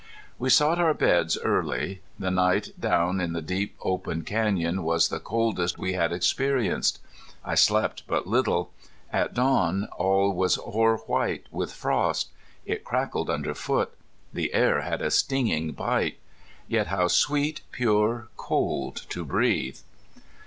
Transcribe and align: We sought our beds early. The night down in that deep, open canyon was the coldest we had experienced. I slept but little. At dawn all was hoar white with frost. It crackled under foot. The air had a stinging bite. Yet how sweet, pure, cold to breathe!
We 0.39 0.49
sought 0.49 0.79
our 0.79 0.95
beds 0.95 1.37
early. 1.43 2.01
The 2.17 2.31
night 2.31 2.71
down 2.79 3.21
in 3.21 3.33
that 3.33 3.45
deep, 3.45 3.75
open 3.83 4.23
canyon 4.23 4.81
was 4.81 5.09
the 5.09 5.19
coldest 5.19 5.77
we 5.77 5.93
had 5.93 6.11
experienced. 6.11 6.99
I 7.45 7.53
slept 7.53 8.01
but 8.07 8.25
little. 8.25 8.71
At 9.13 9.35
dawn 9.35 9.87
all 9.95 10.33
was 10.33 10.55
hoar 10.55 10.97
white 11.05 11.45
with 11.51 11.71
frost. 11.71 12.31
It 12.65 12.83
crackled 12.83 13.29
under 13.29 13.53
foot. 13.53 13.91
The 14.33 14.51
air 14.55 14.81
had 14.81 15.03
a 15.03 15.11
stinging 15.11 15.73
bite. 15.73 16.17
Yet 16.67 16.87
how 16.87 17.07
sweet, 17.07 17.61
pure, 17.71 18.29
cold 18.37 19.03
to 19.09 19.23
breathe! 19.23 19.77